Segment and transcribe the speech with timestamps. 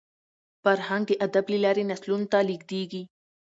[0.63, 3.03] فرهنګ د ادب له لاري نسلونو ته لېږدېږي.